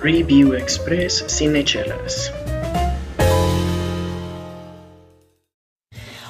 [0.00, 2.32] Review Express Cinechelas.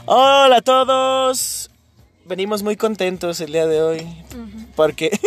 [0.06, 1.70] Hola a todos.
[2.24, 4.06] Venimos muy contentos el día de hoy
[4.74, 5.10] porque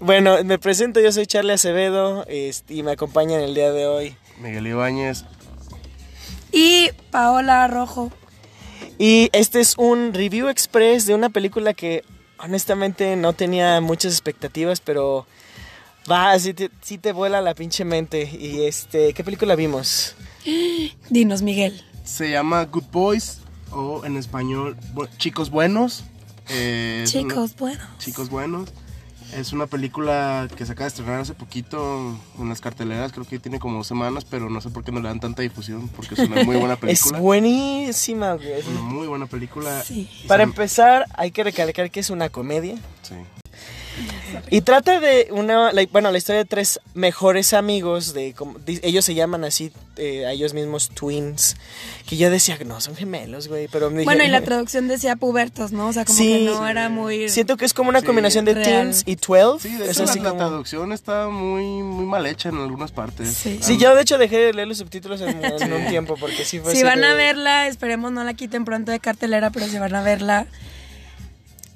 [0.00, 3.86] bueno, me presento, yo soy Charlie Acevedo este, y me acompaña en el día de
[3.86, 5.24] hoy Miguel Ibáñez.
[6.52, 8.12] Y Paola Rojo.
[8.98, 12.04] Y este es un review express de una película que
[12.38, 15.26] honestamente no tenía muchas expectativas, pero
[16.10, 18.22] va, sí te, sí te vuela la pinche mente.
[18.38, 20.14] Y este, ¿qué película vimos?
[21.10, 21.84] Dinos, Miguel.
[22.04, 23.38] Se llama Good Boys
[23.70, 26.04] o en español Bu- Chicos Buenos.
[26.48, 27.80] Eh, es una- Chicos, bueno.
[27.98, 28.70] Chicos Buenos.
[29.32, 33.38] Es una película que se acaba de estrenar hace poquito en las carteleras, creo que
[33.38, 36.12] tiene como dos semanas, pero no sé por qué no le dan tanta difusión, porque
[36.16, 37.18] es una muy buena Es película.
[37.18, 38.52] buenísima, güey.
[38.52, 39.82] Es una muy buena película.
[39.84, 40.06] Sí.
[40.28, 42.74] Para se- empezar, hay que recalcar que es una comedia.
[43.00, 43.14] sí.
[44.50, 48.80] Y trata de una, la- bueno, la historia de tres mejores amigos, de como- di-
[48.82, 51.56] ellos se llaman así, eh, a ellos mismos twins,
[52.06, 55.16] que yo decía, no, son gemelos, güey, pero me dije- Bueno, y la traducción decía
[55.16, 55.88] pubertos, ¿no?
[55.88, 56.28] O sea, como Sí.
[56.28, 57.28] que no era muy...
[57.28, 58.06] Siento que es como una Sí.
[58.06, 58.64] combinación de Real.
[58.66, 59.68] teens y 12.
[59.68, 62.56] Sí, de es hecho así la, la como- traducción está muy, muy mal hecha en
[62.56, 63.28] algunas partes.
[63.34, 63.58] Sí.
[63.62, 66.58] Sí, yo de hecho dejé de leer los subtítulos en, en un tiempo porque sí
[66.58, 69.78] fue Si van de- a verla, esperemos no la quiten pronto de cartelera, pero si
[69.78, 70.46] van a verla,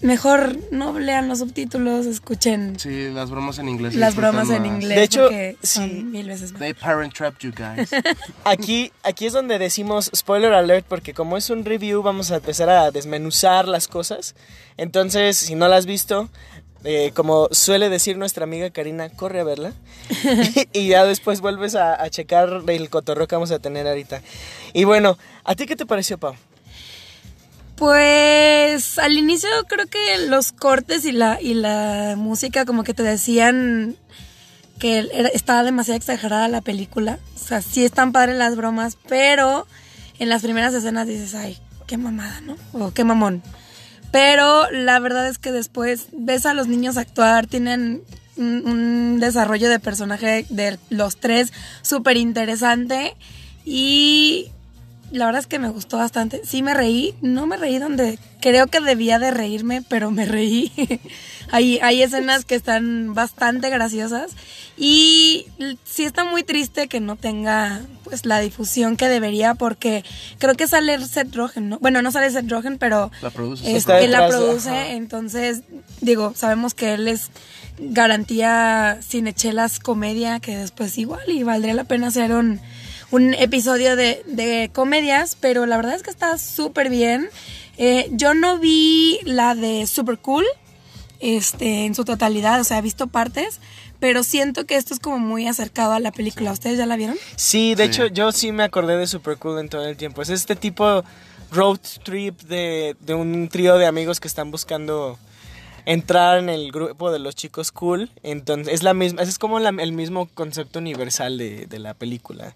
[0.03, 3.95] mejor no lean los subtítulos, escuchen Sí, las bromas en inglés.
[3.95, 4.73] las bromas en más.
[4.73, 5.29] inglés De hecho,
[5.63, 5.81] sí.
[6.05, 6.61] mil veces más.
[6.61, 7.91] They parent trapped you guys.
[8.45, 12.69] Aquí, aquí es donde decimos spoiler alert porque como es un review vamos a empezar
[12.69, 14.35] a desmenuzar las cosas.
[14.77, 16.29] Entonces, si no la has visto,
[16.85, 19.73] eh, como suele decir nuestra amiga Karina, corre a verla.
[20.73, 24.21] y ya después vuelves a, a checar el cotorreo que vamos a tener ahorita.
[24.75, 26.35] Y bueno, ¿a ti qué te pareció, Pau?
[27.77, 33.03] Pues al inicio creo que los cortes y la, y la música como que te
[33.03, 33.97] decían
[34.79, 37.19] que estaba demasiado exagerada la película.
[37.35, 39.67] O sea, sí están padres las bromas, pero
[40.19, 42.57] en las primeras escenas dices, ay, qué mamada, ¿no?
[42.73, 43.43] O qué mamón.
[44.11, 48.03] Pero la verdad es que después ves a los niños actuar, tienen
[48.37, 51.53] un, un desarrollo de personaje de los tres
[51.83, 53.17] súper interesante
[53.67, 54.51] y
[55.13, 56.43] la verdad es que me gustó bastante.
[56.45, 60.73] Sí me reí, no me reí donde creo que debía de reírme, pero me reí.
[61.51, 64.33] hay, hay escenas que están bastante graciosas
[64.77, 65.47] y
[65.85, 70.05] sí está muy triste que no tenga pues la difusión que debería porque
[70.39, 71.79] creo que sale Seth Rogen, ¿no?
[71.79, 73.77] Bueno, no sale Seth Rogen, pero La produce.
[73.77, 74.93] Está él la produce, ajá.
[74.93, 75.63] entonces
[76.01, 77.31] digo, sabemos que él es
[77.79, 82.61] garantía cinechelas comedia, que después igual y valdría la pena hacer un,
[83.11, 87.29] un episodio de, de comedias, pero la verdad es que está súper bien.
[87.79, 90.45] Eh, yo no vi la de Super Cool
[91.21, 93.61] este, en su totalidad, o sea, he visto partes,
[94.01, 96.53] pero siento que esto es como muy acercado a la película.
[96.53, 97.17] ¿Ustedes ya la vieron?
[97.37, 97.91] Sí, de Sí.
[97.91, 100.21] hecho yo sí me acordé de Super Cool en todo el tiempo.
[100.23, 101.05] Es este tipo
[101.51, 105.19] road trip de, de un trío de amigos que están buscando
[105.87, 108.11] entrar en el grupo de los chicos cool.
[108.23, 112.55] Entonces es la misma, es como el mismo concepto universal de, de la película.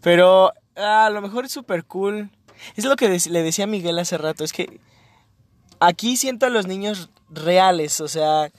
[0.00, 2.30] Pero ah, a lo mejor es super cool.
[2.76, 4.80] Es lo que le decía a Miguel hace rato, es que
[5.80, 8.50] aquí siento a los niños reales, o sea,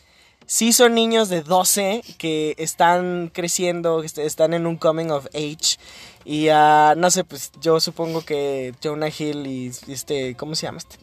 [0.46, 5.78] sí son niños de 12 que están creciendo, están en un coming of age.
[6.25, 10.79] Y ah, no sé, pues yo supongo que Jonah Hill y este, ¿cómo se llama?
[10.79, 10.97] Este?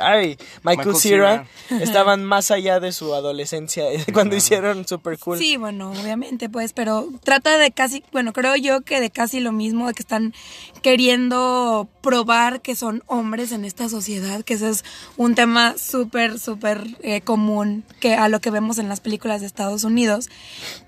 [0.00, 1.46] Ay, Michael, Michael Cera
[1.80, 5.38] estaban más allá de su adolescencia cuando hicieron Super Cool.
[5.38, 9.52] Sí, bueno, obviamente, pues, pero trata de casi, bueno, creo yo que de casi lo
[9.52, 10.34] mismo, de que están
[10.82, 14.84] queriendo probar que son hombres en esta sociedad, que ese es
[15.16, 19.46] un tema súper, súper eh, común que a lo que vemos en las películas de
[19.46, 20.28] Estados Unidos.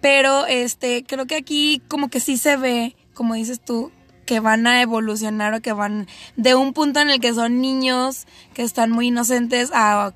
[0.01, 3.91] Pero, este, creo que aquí como que sí se ve, como dices tú,
[4.29, 6.07] que van a evolucionar o que van
[6.37, 10.13] de un punto en el que son niños que están muy inocentes a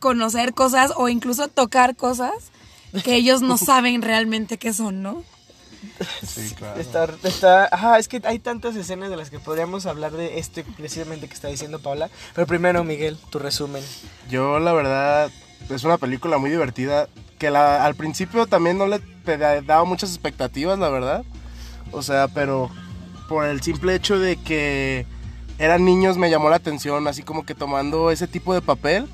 [0.00, 2.34] conocer cosas o incluso tocar cosas
[3.04, 5.24] que ellos no saben realmente qué son, ¿no?
[6.22, 6.78] Sí, claro.
[6.78, 10.62] Está, está, ajá, es que hay tantas escenas de las que podríamos hablar de este
[10.62, 12.10] precisamente que está diciendo Paula.
[12.34, 13.82] Pero primero, Miguel, tu resumen.
[14.28, 15.30] Yo la verdad
[15.70, 17.08] es una película muy divertida
[17.38, 19.00] que la, al principio también no le
[19.64, 21.24] daba muchas expectativas, la verdad.
[21.92, 22.70] O sea, pero
[23.28, 25.06] por el simple hecho de que
[25.58, 29.08] eran niños me llamó la atención, así como que tomando ese tipo de papel.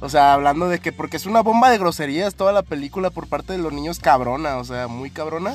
[0.00, 3.26] O sea, hablando de que porque es una bomba de groserías toda la película por
[3.26, 5.54] parte de los niños cabrona, o sea, muy cabrona.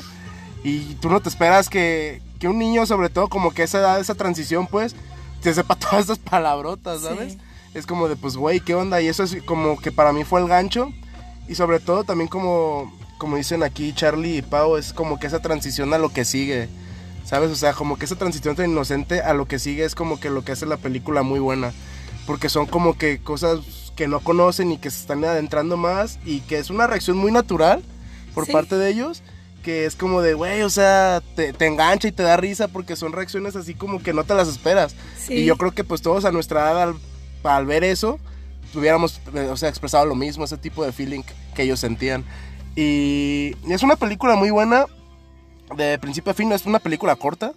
[0.62, 4.00] Y tú no te esperas que, que un niño, sobre todo como que esa edad,
[4.00, 4.94] esa transición, pues,
[5.42, 7.34] te sepa todas esas palabrotas, ¿sabes?
[7.34, 7.38] Sí.
[7.74, 9.00] Es como de, pues, güey, ¿qué onda?
[9.00, 10.92] Y eso es como que para mí fue el gancho.
[11.48, 15.40] Y sobre todo también como como dicen aquí Charlie y Pau, es como que esa
[15.40, 16.68] transición a lo que sigue.
[17.24, 17.50] ¿Sabes?
[17.50, 20.30] O sea, como que esa transición tan inocente a lo que sigue es como que
[20.30, 21.72] lo que hace la película muy buena.
[22.26, 23.60] Porque son como que cosas
[23.96, 27.32] que no conocen y que se están adentrando más y que es una reacción muy
[27.32, 27.82] natural
[28.34, 28.52] por Sí.
[28.52, 29.22] parte de ellos.
[29.62, 32.96] Que es como de, güey, o sea, te, te engancha y te da risa porque
[32.96, 34.94] son reacciones así como que no te las esperas.
[35.18, 35.34] Sí.
[35.36, 36.94] Y yo creo que pues todos a nuestra edad al,
[37.44, 38.18] al ver eso,
[38.74, 41.22] hubiéramos, eh, o sea, expresado lo mismo, ese tipo de feeling
[41.54, 42.24] que ellos sentían.
[42.76, 44.84] Y es una película muy buena,
[45.76, 47.52] de principio a fin, es una película corta,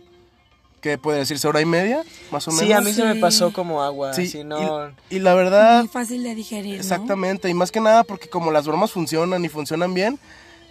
[0.82, 2.66] que puede decirse hora y media, más o menos.
[2.66, 3.20] Sí, a mí se me Sí.
[3.20, 4.14] pasó como agua.
[4.14, 4.90] Sí, si no...
[5.10, 6.80] y, y la verdad, Muy fácil de digerir, ¿no?
[6.82, 10.20] exactamente, y más que nada porque como las bromas funcionan y funcionan bien,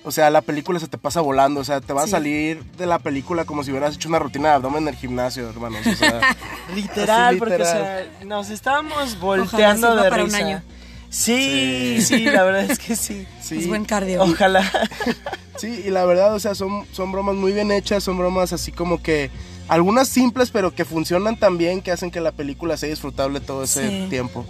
[0.04, 2.12] o sea, la película se te pasa volando, o sea, te va a Sí.
[2.12, 5.48] salir de la película como si hubieras hecho una rutina de abdomen en el gimnasio,
[5.50, 5.84] hermanos.
[5.84, 6.20] O sea,
[6.76, 10.38] Literal, Así, porque o sea, nos estábamos volteando sirva de para un risa.
[10.46, 10.62] año.
[11.10, 13.26] Sí, sí, la verdad es que sí.
[13.40, 13.58] sí.
[13.58, 14.22] Es buen cardio.
[14.22, 14.62] Ojalá.
[15.58, 18.72] Sí, y la verdad, o sea, son, son bromas muy bien hechas, son bromas así
[18.72, 19.30] como que
[19.68, 23.64] algunas simples, pero que funcionan tan bien que hacen que la película sea disfrutable todo
[23.64, 24.06] ese Sí.
[24.10, 24.44] tiempo.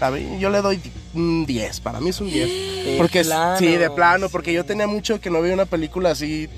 [0.00, 0.78] A mí, yo le doy
[1.14, 2.48] un 10, para mí es un 10.
[2.86, 4.54] De Porque plano, sí, de plano, porque sí.
[4.56, 6.48] yo tenía mucho que no veía una película así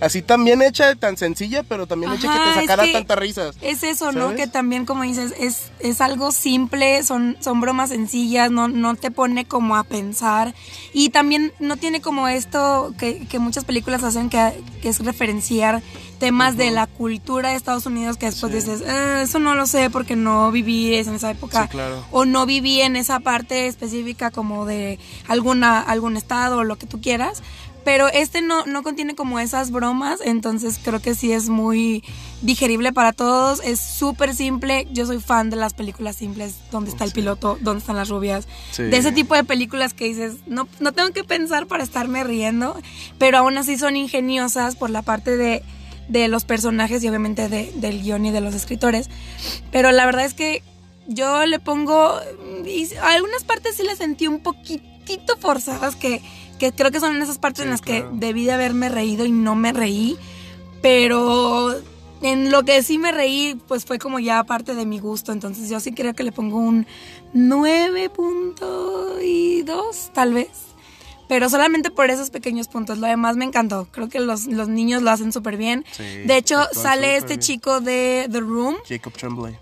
[0.00, 3.18] así tan bien hecha, tan sencilla, pero también hecha que te es sacara que tantas
[3.18, 3.56] risas.
[3.62, 4.34] Es eso, ¿no?
[4.34, 9.10] Que también, como dices, es, es algo simple, son, son bromas sencillas, no, no te
[9.10, 10.54] pone como a pensar.
[10.92, 15.82] Y también no tiene como esto que, que muchas películas hacen, que, que es referenciar
[16.18, 18.58] temas de la cultura de Estados Unidos que después Sí.
[18.58, 21.62] dices, "Eh, eso no lo sé porque no viví en esa época.
[21.62, 22.04] Sí, claro.
[22.10, 24.98] O no viví en esa parte específica como de
[25.28, 27.42] alguna, algún estado o lo que tú quieras.
[27.88, 32.04] Pero este no, no contiene como esas bromas, entonces creo que sí es muy
[32.42, 37.04] digerible para todos, es súper simple, yo soy fan de las películas simples, donde está
[37.04, 38.82] el piloto, donde están las rubias, Sí.
[38.82, 42.76] de ese tipo de películas que dices, no, no tengo que pensar para estarme riendo,
[43.16, 45.62] pero aún así son ingeniosas por la parte de,
[46.10, 49.08] de los personajes y obviamente de- del guion y de los escritores,
[49.72, 50.62] pero la verdad es que
[51.06, 52.12] yo le pongo,
[52.66, 56.20] y algunas partes sí las sentí un poquitito forzadas que,
[56.58, 58.10] que creo que son en esas partes Sí, en las claro.
[58.10, 60.16] que debí de haberme reído y no me reí,
[60.82, 61.74] pero
[62.20, 65.68] en lo que sí me reí pues fue como ya parte de mi gusto, entonces
[65.70, 66.86] yo sí creo que le pongo un
[67.34, 70.48] 9.2 tal vez.
[71.28, 72.96] Pero solamente por esos pequeños puntos.
[72.96, 73.86] Lo demás me encantó.
[73.90, 75.84] Creo que los, los niños lo hacen súper bien.
[75.92, 77.40] Sí, de hecho, sale este bien.
[77.40, 78.76] chico de The Room.
[78.88, 79.58] Jacob Tremblay.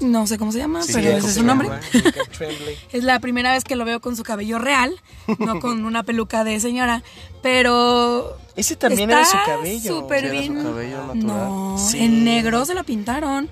[0.00, 1.68] No sé cómo se llama, Sí, pero ese es su nombre.
[2.92, 4.98] Es la primera vez que lo veo con su cabello real,
[5.38, 7.02] no con una peluca de señora.
[7.42, 8.36] Pero.
[8.56, 10.00] Ese también está era su cabello.
[10.00, 10.64] Súper Sí, era su bien.
[10.64, 11.24] cabello natural.
[11.26, 11.98] No, Sí.
[12.02, 13.48] en negro se lo pintaron.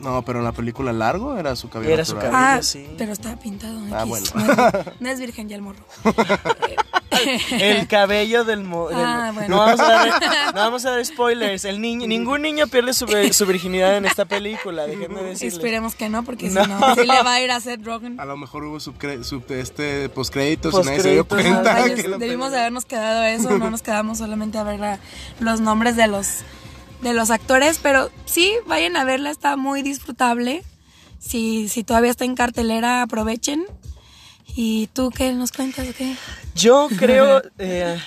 [0.00, 2.32] No, pero en la película largo era su cabello Era su natural.
[2.32, 2.58] cabello.
[2.58, 2.86] Ah, sí.
[2.98, 3.78] pero está pintado.
[3.92, 4.08] Ah, X.
[4.08, 4.26] bueno.
[4.34, 5.84] No es, no es virgen ya el morro.
[7.52, 9.48] El cabello del, mo- del- Ah, bueno.
[9.48, 11.64] no, vamos a dar, no vamos a dar spoilers.
[11.64, 13.06] El niño, ningún niño pierde su,
[13.46, 15.54] virginidad en esta película, déjenme decirles.
[15.54, 16.64] Esperemos que no, porque No.
[16.64, 18.18] si no, sí le va a ir a Seth Rogen.
[18.20, 18.96] A lo mejor hubo sub-
[19.50, 21.84] este postcréditos y nadie se dio cuenta.
[21.94, 24.98] Que debimos de habernos quedado a eso, no nos quedamos solamente a ver la-
[25.40, 26.38] los nombres de los,
[27.02, 30.62] de los actores, pero sí, vayan a verla, está muy disfrutable.
[31.18, 33.64] Si, si todavía está en cartelera, aprovechen.
[34.46, 35.88] ¿Y tú qué nos cuentas?
[35.88, 36.14] o qué?
[36.54, 37.98] Yo creo, eh,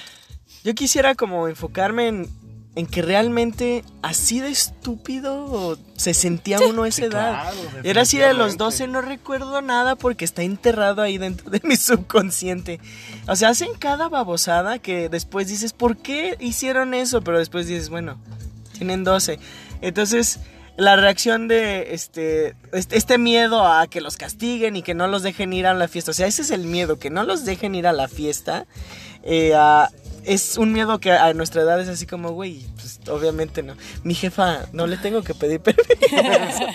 [0.63, 2.29] yo quisiera como enfocarme en,
[2.75, 7.51] en que realmente así de estúpido se sentía uno a esa Sí, edad.
[7.51, 8.63] claro, Era así de los definitivamente.
[8.63, 12.79] 12, no recuerdo nada porque está enterrado ahí dentro de mi subconsciente.
[13.27, 17.21] O sea, hacen cada babosada que después dices, ¿por qué hicieron eso?
[17.21, 18.17] Pero después dices, bueno,
[18.73, 19.39] tienen 12.
[19.81, 20.39] Entonces,
[20.77, 25.23] la reacción de este, este, este miedo a que los castiguen y que no los
[25.23, 26.11] dejen ir a la fiesta.
[26.11, 28.65] O sea, ese es el miedo, que no los dejen ir a la fiesta.
[29.23, 29.53] eh,
[30.27, 33.73] es un miedo que a nuestra edad es así como, güey, pues obviamente no.
[34.03, 36.65] Mi jefa, no le tengo que pedir permiso.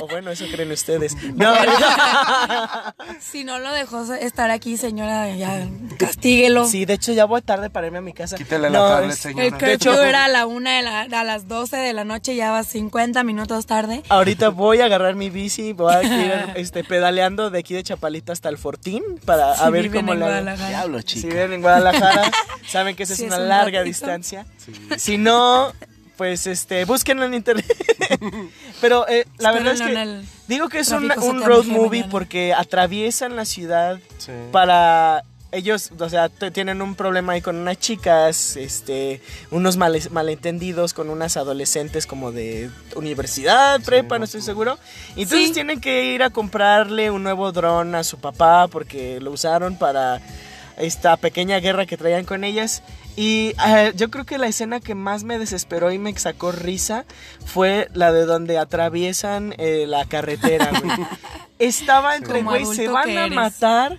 [0.00, 1.16] o bueno, eso creen ustedes.
[1.34, 1.52] No,
[3.20, 5.66] Si no lo dejó estar aquí, señora, ya
[5.98, 6.66] castíguelo.
[6.66, 8.36] sí, de hecho ya voy tarde para irme a mi casa.
[8.36, 9.44] Quítale la No, tablet, es- señora.
[9.46, 12.34] El De hecho- era a la una de la, a las 12 de la noche,
[12.36, 14.02] ya va 50 minutos tarde.
[14.08, 18.32] Ahorita voy a agarrar mi bici, voy a ir este, pedaleando de aquí de Chapalita
[18.32, 20.68] hasta el Fortín para Si a ver viven cómo en la Guadalajara.
[20.68, 21.28] Diablo, Si chica.
[21.28, 22.30] viven en Guadalajara,
[22.82, 23.84] saben que esa Sí, es es una un larga ratito.
[23.84, 24.46] distancia.
[24.98, 25.72] Si no,
[26.16, 27.66] pues este, búsquenlo en internet.
[28.80, 31.08] Pero eh, la verdad es que digo que es un,
[31.42, 32.10] road movie mañana.
[32.10, 34.32] porque atraviesan la ciudad Sí.
[34.50, 35.24] para
[35.54, 39.20] ellos, o sea, tienen un problema ahí con unas chicas, este,
[39.50, 44.78] unos males- malentendidos con unas adolescentes como de universidad, prepa, no estoy seguro.
[45.14, 45.52] Y entonces Sí.
[45.54, 50.22] tienen que ir a comprarle un nuevo dron a su papá porque lo usaron para
[50.76, 52.82] esta pequeña guerra que traían con ellas.
[53.16, 57.04] Y eh, yo creo que la escena que más me desesperó y me sacó risa
[57.44, 61.06] fue la de donde atraviesan eh, la carretera, güey.
[61.58, 63.36] Estaba entre, güey, se van a eres.
[63.36, 63.98] matar.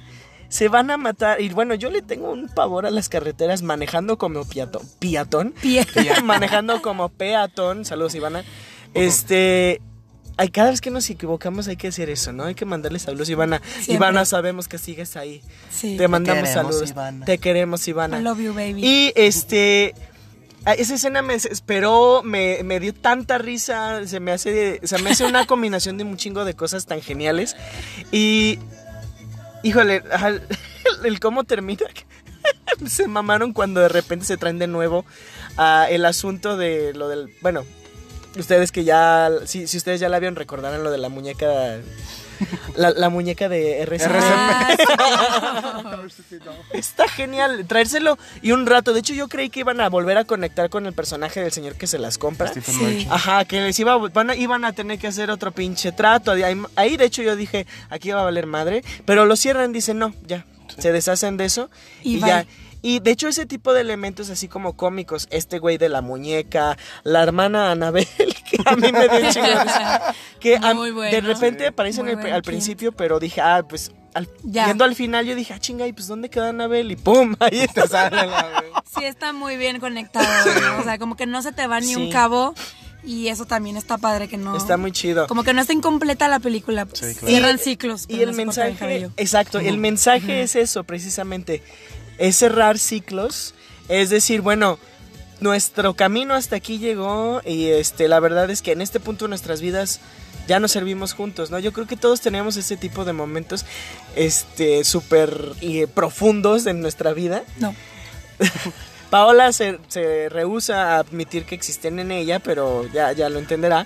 [0.49, 1.41] Se van a matar.
[1.41, 4.83] Y bueno, yo le tengo un pavor a las carreteras manejando como piatón.
[4.99, 5.53] ¿Piatón?
[5.61, 5.85] Pie.
[6.23, 7.85] manejando como peatón.
[7.85, 8.43] Saludos, Ivana.
[8.93, 9.81] Este.
[10.37, 12.45] Ay, cada vez que nos equivocamos hay que hacer eso, ¿no?
[12.45, 13.61] Hay que mandarle saludos, Ivana.
[13.65, 13.95] Siempre.
[13.95, 15.41] Ivana, sabemos que sigues ahí.
[15.69, 15.95] Sí.
[15.97, 16.89] Te mandamos queremos, saludos.
[16.89, 17.25] Ivana.
[17.25, 18.19] Te queremos, Ivana.
[18.19, 18.83] I love you, baby.
[18.83, 19.93] Y este.
[20.65, 25.25] Esa escena me desesperó, me, me dio tanta risa, se me hace, se me hace
[25.25, 27.57] una combinación de un chingo de cosas tan geniales.
[28.13, 28.59] Y,
[29.61, 30.41] híjole, el,
[31.03, 31.85] el cómo termina,
[32.87, 35.05] se mamaron cuando de repente se traen de nuevo
[35.89, 37.65] el asunto de lo del, bueno,
[38.37, 41.45] ustedes que ya, si, si ustedes ya la vieron, recordarán lo de la muñeca,
[42.75, 44.11] la, la muñeca de RCP.
[44.11, 44.75] Ah,
[46.73, 48.93] Está genial traérselo y un rato.
[48.93, 51.75] De hecho, yo creí que iban a volver a conectar con el personaje del señor
[51.75, 52.51] que se las compra.
[52.53, 53.07] Sí.
[53.09, 56.31] Ajá, que les iba, a- van a- iban a tener que hacer otro pinche trato.
[56.31, 58.83] Ahí, ahí, de hecho, yo dije, aquí va a valer madre.
[59.05, 60.45] Pero lo cierran, dicen, no, ya.
[60.77, 61.69] Se deshacen de eso
[62.01, 62.45] Y ya.
[62.83, 66.77] Y de hecho, ese tipo de elementos así como cómicos, este güey de la muñeca,
[67.03, 70.91] la hermana Anabel, que a mí me dio un chingo de risa, que a- Muy
[70.91, 71.11] bueno.
[71.11, 74.65] de repente aparece en Muy el- al principio, pero dije, ah, pues al- Ya.
[74.65, 76.91] viendo al final yo dije, ah, chinga, ¿y pues dónde queda Anabel?
[76.91, 77.87] Y pum, ahí está.
[77.87, 78.63] Sale la-
[78.95, 80.27] sí, está muy bien conectado.
[80.61, 80.81] ¿no?
[80.81, 81.95] O sea, como que no se te va ni Sí.
[81.95, 82.53] un cabo.
[83.05, 84.55] Y eso también está padre que no.
[84.55, 85.27] Está muy chido.
[85.27, 86.85] Como que no está incompleta la película.
[86.85, 87.27] pues, Sí, claro.
[87.27, 88.05] Cierran ciclos.
[88.07, 91.61] Y el mensaje, exacto, el mensaje es eso, precisamente.
[92.23, 93.53] Es cerrar ciclos.
[93.89, 94.79] Es decir, bueno,
[95.41, 99.29] nuestro camino hasta aquí llegó y este, la verdad es que en este punto de
[99.29, 99.99] nuestras vidas
[100.47, 101.59] ya nos servimos juntos, ¿no?
[101.59, 103.65] Yo creo que todos tenemos ese tipo de momentos,
[104.15, 107.43] este, súper eh, profundos en nuestra vida.
[107.59, 107.75] No.
[109.09, 113.85] Paola se, se rehúsa a admitir que existen en ella, pero ya, ya lo entenderá.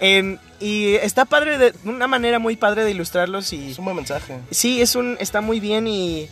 [0.00, 3.70] En- y está padre, de una manera muy padre de ilustrarlos y...
[3.70, 4.38] Es un buen mensaje.
[4.50, 6.28] Sí, es un, está muy bien y,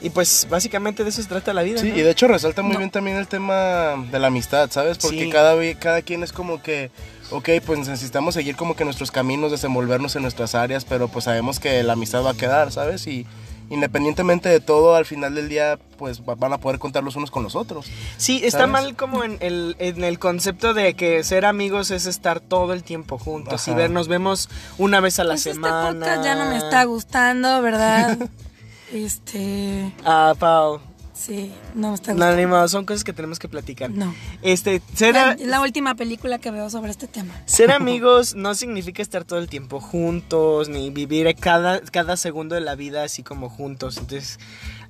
[0.00, 1.80] y pues básicamente de eso se trata la vida.
[1.80, 1.96] Sí, ¿no?
[1.98, 2.78] y de hecho resalta muy No.
[2.78, 4.98] bien también el tema de la amistad, ¿sabes?
[4.98, 5.30] Porque Sí.
[5.30, 6.90] cada, cada quien es como que,
[7.30, 11.58] ok, pues necesitamos seguir como que nuestros caminos, desenvolvernos en nuestras áreas, pero pues sabemos
[11.60, 13.06] que la amistad va a quedar, ¿sabes?
[13.06, 13.26] Y
[13.70, 17.30] independientemente de todo, al final del día, pues va- van a poder contar los unos
[17.30, 17.84] con los otros.
[18.16, 18.72] Sí, está ¿sabes?
[18.72, 22.82] mal como en el, en el concepto de que ser amigos es estar todo el
[22.82, 25.88] tiempo juntos y ver, nos vemos una vez a la Pues semana.
[25.90, 28.16] Este podcast ya no me está gustando, ¿verdad?
[28.92, 29.92] este.
[30.04, 30.80] Ah, Pau.
[31.14, 32.36] Sí, no me está No, gustando.
[32.36, 33.90] ni modo, son cosas que tenemos que platicar.
[33.90, 34.14] No.
[34.42, 37.34] Este, ser, la última película que veo sobre este tema.
[37.44, 42.60] ser amigos no significa estar todo el tiempo juntos, ni vivir cada, cada segundo de
[42.60, 43.96] la vida así como juntos.
[43.98, 44.38] Entonces,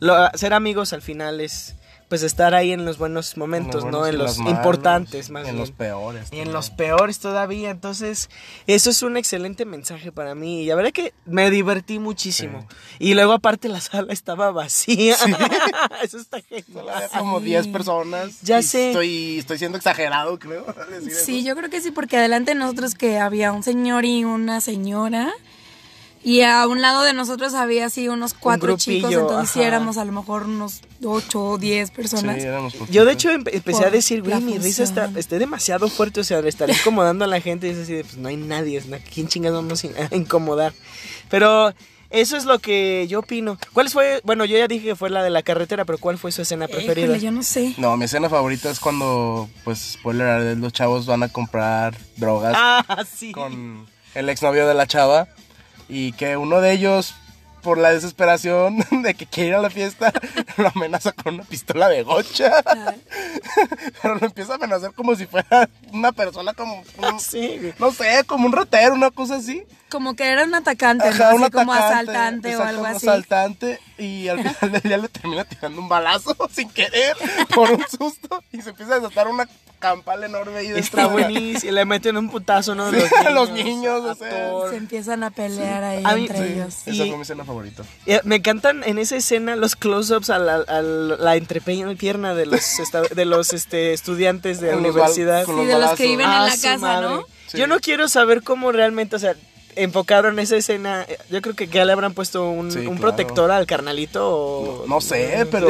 [0.01, 1.77] lo- ser amigos al final es
[2.09, 4.07] pues estar ahí en los buenos momentos, En los ¿no?
[4.07, 5.59] En los los malos, importantes, más En bien.
[5.59, 6.29] los peores.
[6.33, 7.71] Y en los peores todavía.
[7.71, 8.31] Entonces,
[8.67, 10.63] eso es un excelente mensaje para mí.
[10.63, 12.67] Y la verdad que me divertí muchísimo.
[12.99, 15.17] Y luego, aparte, la sala estaba vacía.
[16.03, 16.87] eso está había genial.
[17.19, 18.41] como 10 personas.
[18.43, 18.89] Ya y sé.
[18.89, 20.65] Estoy, estoy siendo exagerado, creo.
[20.91, 21.49] decir Sí, eso.
[21.49, 25.31] yo creo que sí, porque adelante de nosotros que había un señor y una señora.
[26.25, 29.69] Y a un lado de nosotros había así unos cuatro chicos, grupillo, entonces sí ajá.
[29.69, 32.37] éramos a lo mejor unos ocho o diez personas.
[32.37, 35.89] Sí, éramos Yo, de hecho, empe- empecé a decir, güey, mi risa está, está demasiado
[35.89, 36.21] fuerte.
[36.21, 37.69] O sea, le estaré incomodando a la gente.
[37.69, 38.83] Y es así de, pues no hay nadie.
[38.89, 38.97] ¿no?
[39.15, 40.73] ¿Quién chingados vamos a incomodar?
[41.31, 41.73] Pero.
[42.11, 43.59] Eso es lo que yo opino.
[43.75, 44.23] ¿Cuál fue?
[44.25, 46.67] Bueno, yo ya dije que fue la de la carretera, pero ¿cuál fue su escena
[46.67, 47.05] preferida?
[47.05, 47.75] Híjole, yo no sé.
[47.77, 52.55] No, mi escena favorita es cuando, pues, spoiler alert, los chavos van a comprar drogas
[52.57, 53.31] Ah, sí.
[53.33, 55.29] con el exnovio de la chava
[55.89, 57.15] y que uno de ellos,
[57.63, 60.13] por la desesperación de que quiere ir a la fiesta,
[60.57, 62.63] lo amenaza con una pistola de gocha.
[64.03, 67.75] Pero lo empieza a amenazar como si fuera una persona como, un- Sí, güey.
[67.79, 69.65] no sé, como un ratero, una cosa así.
[69.91, 71.37] Como que era un atacante, Ajá, ¿no?
[71.37, 73.09] un Así como atacante, asaltante o algo así.
[73.09, 77.17] asaltante y al final del día le termina tirando un balazo sin querer
[77.55, 79.49] por un susto y se empieza a desatar una
[79.79, 81.73] campal enorme ahí dentro Está de la- buenísimo.
[81.73, 82.91] Le meten un putazo, ¿no?
[82.91, 84.71] Sí, Los los niños, o sea.
[84.71, 86.53] Se empiezan a pelear ahí A mí- entre sí.
[86.55, 86.75] ellos.
[86.87, 87.85] Esa Y- fue mi escena favorita.
[88.25, 93.03] Me encantan en esa escena los close-ups a la, a la entrepierna de los, esta-
[93.03, 95.45] de los este, estudiantes de la los universidad.
[95.45, 95.99] con Sí, los de los balazos.
[95.99, 97.09] que viven en Ah, la su casa, madre.
[97.09, 97.25] ¿no?
[97.47, 97.59] Sí.
[97.59, 99.35] Yo no quiero saber cómo realmente, o sea,
[99.77, 101.07] enfocaron esa escena.
[101.31, 103.01] Yo creo que ya le habrán puesto un, Sí, un claro.
[103.01, 104.87] protector al carnalito o...
[104.87, 105.69] No sé, pero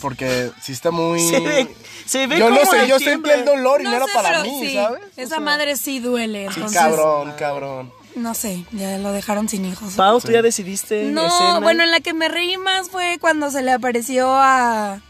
[0.00, 1.20] porque sí está muy...
[1.20, 1.68] Se ve,
[2.04, 4.42] se ve yo como no sé, yo sentí el dolor y no, era sé, para
[4.42, 5.02] mí, sí, ¿sabes?
[5.02, 6.48] O Esa sea, madre sí duele.
[6.48, 7.92] Sí, Entonces, cabrón, cabrón.
[8.14, 9.94] no sé, ya lo dejaron sin hijos.
[9.94, 11.60] Pau, ¿tú ya decidiste No, escena?
[11.60, 15.00] bueno, en la que me reí más fue cuando se le apareció a...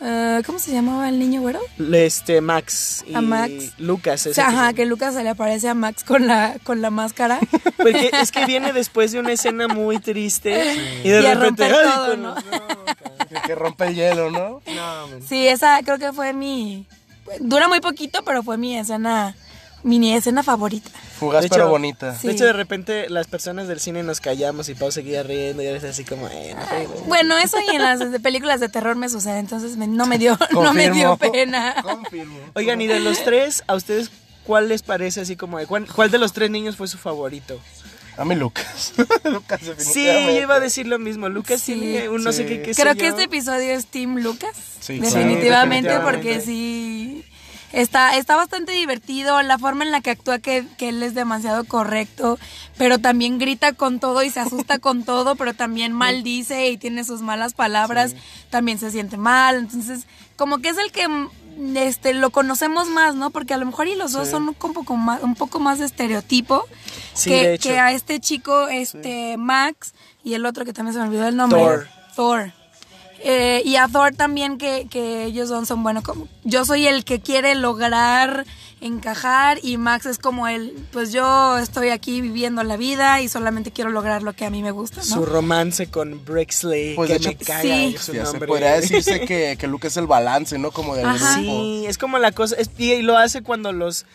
[0.00, 1.60] eh, ¿Cómo se llamaba el niño güero?
[1.92, 3.72] Este, Max y A Max.
[3.78, 4.26] Lucas.
[4.26, 7.38] O sea, ajá, que Lucas se le aparece a Max con la, con la máscara.
[7.76, 10.74] Porque es que viene después de una escena muy triste
[11.04, 11.68] y de Y repente...
[11.68, 12.34] romper ¡ay, todo, con ¿no?
[12.34, 12.44] los-
[13.28, 14.60] Que, que rompe el hielo, ¿no?
[14.74, 15.06] No.
[15.26, 16.86] Sí, esa creo que fue mi...
[17.40, 19.34] Dura muy poquito, pero fue mi escena,
[19.86, 20.90] mini escena favorita.
[21.18, 22.14] Fugaz De pero hecho- bonita.
[22.18, 22.26] Sí.
[22.26, 25.66] De hecho, de repente las personas del cine nos callamos y Pau seguía riendo y
[25.66, 26.28] eres así como...
[26.28, 26.94] Eh, no te digo.
[27.06, 30.18] Bueno, eso y en las de películas de terror me sucede, entonces me- no me
[30.18, 31.76] dio, no me dio pena.
[31.82, 32.38] Confirmo.
[32.54, 34.10] Oigan, y de los tres, ¿a ustedes
[34.44, 37.58] cuál les parece así como de cuál, cuál de los tres niños fue su favorito?
[38.18, 38.94] A mí Lucas.
[39.24, 40.40] Lucas Sí, yo definitivamente.
[40.40, 41.28] iba a decir lo mismo.
[41.28, 41.74] Lucas Sí.
[41.74, 43.08] tiene un no sé qué, Creo que yo.
[43.08, 44.56] este episodio es Team Lucas.
[44.80, 46.04] Sí, definitivamente, claro.
[46.10, 47.24] porque sí.
[47.72, 51.64] Está, está bastante divertido, la forma en la que actúa que, que él es demasiado
[51.64, 52.38] correcto,
[52.78, 57.04] pero también grita con todo y se asusta con todo, pero también maldice y tiene
[57.04, 58.14] sus malas palabras,
[58.50, 60.06] también se siente mal, entonces
[60.36, 61.06] como que es el que
[61.74, 63.30] este lo conocemos más, ¿no?
[63.30, 65.86] Porque a lo mejor y los dos son un poco más, un poco más de
[65.86, 66.66] estereotipo
[67.14, 71.00] Sí, que, de que a este chico, este Max y el otro que también se
[71.00, 71.60] me olvidó el nombre.
[71.60, 71.88] Thor.
[72.14, 72.52] Thor.
[73.28, 77.04] Eh, y a Thor también que, que ellos son, son bueno como yo soy el
[77.04, 78.46] que quiere lograr
[78.80, 83.72] encajar y Max es como el pues yo estoy aquí viviendo la vida y solamente
[83.72, 85.02] quiero lograr lo que a mí me gusta ¿no?
[85.04, 87.96] Su romance con Brexley, Pues, que de me hecho, caga sí.
[87.98, 90.70] su se podría decirse que, que Lucas es el balance, ¿no?
[90.70, 91.40] Como del Ajá.
[91.40, 91.52] grupo.
[91.62, 94.06] Sí, es como la cosa, es- y lo hace cuando los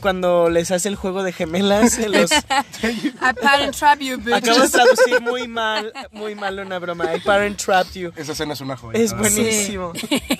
[0.00, 2.30] cuando les hace el juego de gemelas, los
[2.82, 4.34] I parent trap you bitch.
[4.34, 7.14] acabo de traducir muy mal, muy mal una broma.
[7.14, 8.12] I parent trapped you.
[8.16, 8.98] Esa escena es una joya.
[8.98, 9.92] Es buenísimo.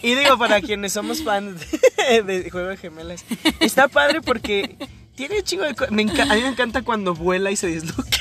[0.03, 1.61] Y digo, para quienes somos fans
[2.09, 3.25] de, de Juego de Gemelas,
[3.61, 4.77] está padre porque
[5.15, 5.75] tiene chingo de...
[5.75, 8.14] co- me enca- a mí me encanta cuando vuela y se disloca.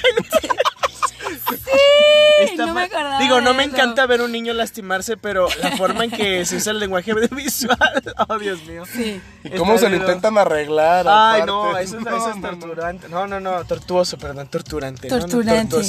[2.65, 3.73] Está no me Digo, no me eso.
[3.73, 8.03] encanta ver un niño lastimarse, pero la forma en que se usa el lenguaje visual,
[8.27, 8.83] oh Dios mío.
[8.85, 9.21] Sí.
[9.43, 11.05] ¿Y cómo se lo intentan arreglar?
[11.07, 11.45] Ay, aparte?
[11.47, 12.59] no, eso, es- No, eso es no, no.
[12.59, 13.09] torturante.
[13.09, 15.07] No, no, no, tortuoso, perdón, torturante.
[15.09, 15.17] ¿no?
[15.17, 15.83] No, Torturante.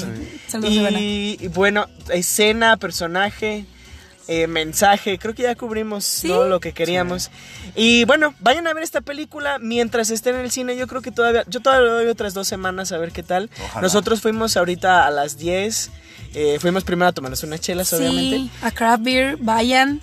[0.49, 1.01] Saludos, Ivana.
[1.01, 3.67] Y, y bueno, escena, personaje,
[4.27, 6.29] eh, mensaje, creo que ya cubrimos Sí.
[6.29, 6.45] ¿no?
[6.45, 7.31] lo que queríamos.
[7.75, 10.77] Y bueno, vayan a ver esta película mientras esté en el cine.
[10.77, 13.51] Yo creo que todavía, yo todavía doy otras dos semanas a ver qué tal.
[13.63, 13.83] Ojalá.
[13.83, 15.91] Nosotros fuimos ahorita a las 10.
[16.35, 18.51] Eh, fuimos primero a tomarnos unas chelas, obviamente.
[18.63, 20.01] A Craft Beer, vayan.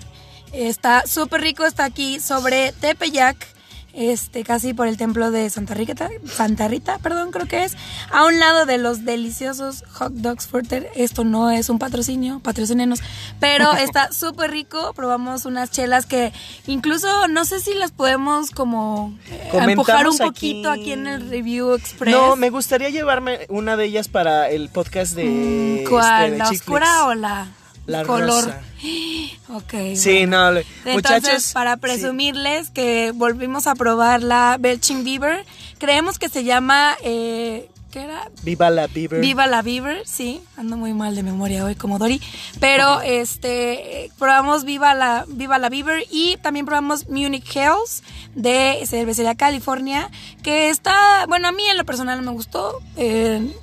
[0.52, 3.46] Está súper rico, está aquí sobre Tepeyac,
[3.94, 7.76] este, casi por el templo de Santa Rita, Santa Rita, perdón, creo que es,
[8.10, 10.90] a un lado de los deliciosos hot dogs Furter.
[10.94, 13.00] Esto no es un patrocinio, patrocinenos,
[13.40, 14.92] pero está súper rico.
[14.94, 16.32] Probamos unas chelas que
[16.66, 21.74] incluso no sé si las podemos como eh, empujar un poquito aquí en el Review
[21.74, 22.14] Express.
[22.14, 25.84] No, me gustaría llevarme una de ellas para el podcast de.
[25.84, 26.24] Mm, ¿Cuál?
[26.24, 27.48] este, de ¿La oscura o la,
[27.86, 28.44] La color?
[28.44, 28.60] rosa.
[29.48, 29.74] Ok.
[29.96, 30.52] Sí, bueno.
[30.52, 31.50] no, Entonces, muchachos.
[31.52, 31.80] para sí.
[31.80, 35.44] presumirles que volvimos a probar la Belching Beaver,
[35.78, 38.30] creemos que se llama, eh, ¿qué era?
[38.44, 39.20] Viva la Bieber.
[39.20, 42.22] Viva la Beaver, sí, ando muy mal de memoria hoy como Dory,
[42.60, 48.02] pero este probamos Viva la Viva la Beaver y también probamos Munich Hills
[48.34, 50.10] de Cervecería California,
[50.42, 52.80] que está, bueno, a mí en lo personal me gustó.
[52.96, 53.54] eh,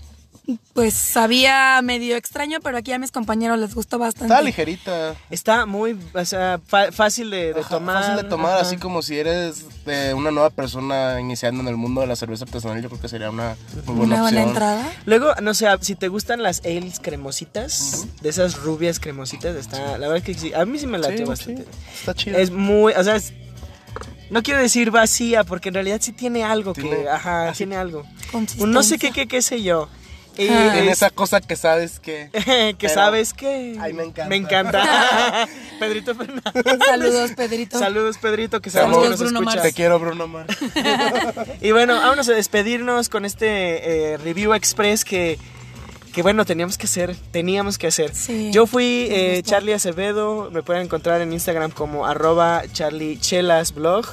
[0.74, 4.34] pues sabía medio extraño, pero aquí a mis compañeros les gustó bastante.
[4.34, 5.16] Está ligerita.
[5.30, 6.60] Está muy, o sea,
[6.92, 8.04] fácil de, de Ajá, tomar.
[8.04, 8.62] Fácil de tomar, ajá.
[8.62, 12.46] así como si eres de una nueva persona iniciando en el mundo de la cerveza
[12.46, 14.48] artesanal, yo creo que sería una muy buena Una buena opción.
[14.50, 14.94] entrada.
[15.06, 20.08] Luego, no sé, si te gustan las ales cremositas, de esas rubias cremositas, está, la
[20.08, 21.64] verdad que sí, a mí sí me latió Sí, bastante.
[21.64, 22.38] sí, está chido.
[22.38, 23.34] Es muy, o sea, es-
[24.30, 28.04] no quiero decir vacía, porque en realidad sí tiene algo que, Tiene- ajá, tiene algo.
[28.60, 29.90] Un no sé qué, qué, qué sé yo.
[30.39, 30.80] Y Ah.
[30.80, 32.30] Es- esa cosa que sabes que...
[32.34, 34.30] que Pero- sabes que Ay, me encanta.
[34.30, 35.47] Me encanta.
[35.80, 36.43] Pedrito Fernández.
[36.88, 37.78] Saludos, Pedrito.
[37.80, 39.56] Saludos, Pedrito, que sabemos que nos Bruno escuchas.
[39.58, 39.67] Mars.
[39.69, 40.58] Te quiero, Bruno Mars.
[41.62, 45.38] Y bueno, vámonos a despedirnos con este eh, review express que,
[46.13, 48.15] que bueno, teníamos que hacer, teníamos que hacer.
[48.15, 49.41] Sí, Yo fui eh.
[49.43, 54.06] Charlie Acevedo, me pueden encontrar en Instagram como arroba charliechelasblog.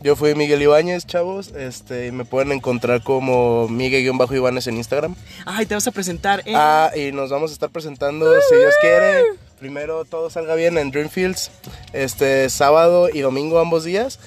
[0.00, 1.48] Yo fui Miguel Ibáñez, chavos.
[1.56, 5.16] Este, me pueden encontrar como Miguel-Ibáñez en Instagram.
[5.44, 6.54] Ay, te vas a presentar en...
[6.56, 9.24] Ah, y nos vamos a estar presentando, si Dios quiere,
[9.58, 11.50] primero todo salga bien en Dreamfields,
[11.92, 14.20] este sábado y domingo ambos días.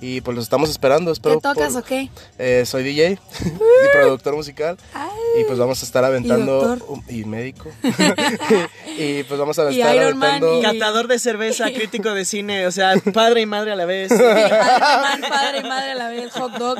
[0.00, 1.10] Y pues los estamos esperando.
[1.10, 2.10] Espero ¿Qué tocas por- o qué?
[2.38, 4.76] Eh, soy DJ y productor musical.
[4.92, 5.08] Ay.
[5.40, 6.76] Y pues vamos a estar aventando.
[6.76, 6.98] doctor.
[7.08, 7.70] Y, médico.
[8.98, 10.58] y pues vamos a Y estar Iron Man, aventando.
[10.58, 14.08] y- Catador de cerveza, crítico de cine, o sea, padre y madre a la vez.
[14.10, 16.78] Padre, padre y madre a la vez, hot dog.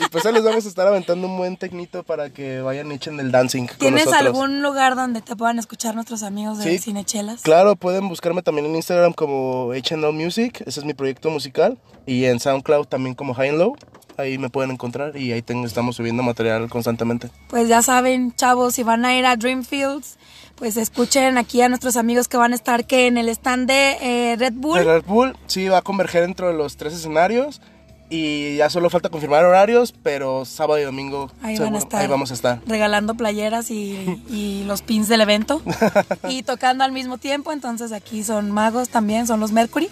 [0.00, 2.96] Y pues ahí les vamos a estar aventando un buen tecnito para que vayan y
[2.96, 4.26] echen el dancing con ¿Tienes nosotros.
[4.26, 6.78] algún lugar donde te puedan escuchar nuestros amigos de Sí.
[6.78, 7.42] Cinechelas?
[7.42, 12.24] Claro, pueden buscarme también en Instagram como HNL Music, ese es mi proyecto musical, y
[12.26, 13.76] en SoundCloud también como High and Low,
[14.16, 17.28] ahí me pueden encontrar y ahí tengo, estamos subiendo material constantemente.
[17.48, 20.18] Pues ya saben, chavos, si van a ir a Dreamfields,
[20.56, 23.96] pues escuchen aquí a nuestros amigos que van a estar que en el stand de
[24.00, 24.78] eh, Red Bull.
[24.78, 27.60] El Red Bull sí va a converger dentro de los tres escenarios
[28.08, 32.00] y ya solo falta confirmar horarios, pero sábado y domingo Ahí seguro- van a estar.
[32.02, 32.60] ahí vamos a estar.
[32.66, 35.60] Regalando playeras y, y los pins del evento.
[36.28, 37.52] y tocando al mismo tiempo.
[37.52, 39.88] Entonces aquí son magos también, son los Mercury.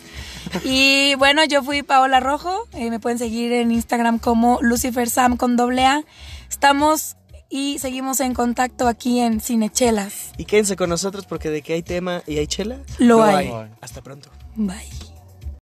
[0.64, 2.68] Y bueno, yo fui Paola Rojo.
[2.72, 6.04] eh, me pueden seguir en Instagram como Lucifer Sam con doble A.
[6.48, 7.16] Estamos
[7.50, 10.32] y seguimos en contacto aquí en Cinechelas.
[10.38, 13.50] Y quédense con nosotros porque de que hay tema y hay chela, Lo hay.
[13.80, 14.28] Hasta pronto.
[14.56, 15.13] Bye.